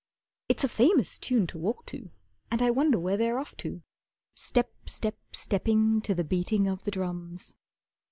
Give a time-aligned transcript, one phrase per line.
[0.49, 2.09] It's a famous tune to walk to,
[2.49, 3.83] And I wonder where they're off to.
[4.33, 7.53] Step step stepping to the beating of the drums.